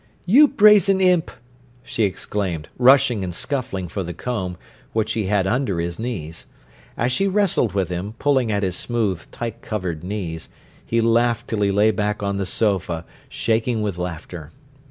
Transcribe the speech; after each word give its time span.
"You 0.25 0.47
brazen 0.47 0.99
imp!" 0.99 1.29
she 1.83 2.05
exclaimed, 2.05 2.69
rushing 2.79 3.23
and 3.23 3.35
scuffling 3.35 3.87
for 3.87 4.01
the 4.01 4.15
comb, 4.15 4.57
which 4.93 5.13
he 5.13 5.25
had 5.27 5.45
under 5.45 5.79
his 5.79 5.99
knees. 5.99 6.47
As 6.97 7.11
she 7.11 7.27
wrestled 7.27 7.73
with 7.73 7.89
him, 7.89 8.15
pulling 8.17 8.51
at 8.51 8.63
his 8.63 8.75
smooth, 8.75 9.29
tight 9.29 9.61
covered 9.61 10.03
knees, 10.03 10.49
he 10.83 11.01
laughed 11.01 11.47
till 11.49 11.61
he 11.61 11.69
lay 11.71 11.91
back 11.91 12.23
on 12.23 12.37
the 12.37 12.47
sofa 12.47 13.05
shaking 13.29 13.83
with 13.83 13.99
laughter. 13.99 14.49